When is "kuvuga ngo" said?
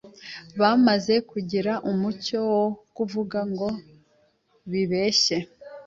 2.95-3.67